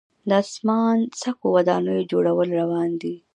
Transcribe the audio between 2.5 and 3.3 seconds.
روان دي.